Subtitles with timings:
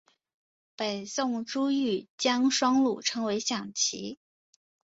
[0.75, 4.17] 北宋朱彧将双陆称为象棋。